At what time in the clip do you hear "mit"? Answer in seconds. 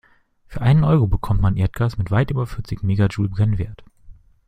1.99-2.09